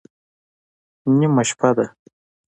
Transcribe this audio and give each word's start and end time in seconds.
_نيمه 1.17 1.41
شپه 1.49 1.69
ده. 1.77 1.85